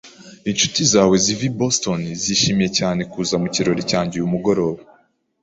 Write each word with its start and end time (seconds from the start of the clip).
Inshuti 0.49 0.81
zawe 0.91 1.15
ziva 1.23 1.43
i 1.49 1.51
Boston 1.59 2.01
zishimiye 2.23 2.69
cyane 2.79 3.01
kuza 3.11 3.35
mu 3.41 3.47
kirori 3.55 3.83
cyanjye 3.91 4.13
uyu 4.15 4.31
mugoroba. 4.33 4.81